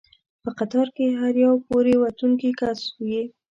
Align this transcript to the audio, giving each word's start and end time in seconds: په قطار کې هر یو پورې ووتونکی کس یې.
په 0.43 0.49
قطار 0.59 0.87
کې 0.95 1.05
هر 1.19 1.33
یو 1.45 1.53
پورې 1.67 1.93
ووتونکی 1.97 2.51
کس 2.59 2.79
یې. 3.09 3.23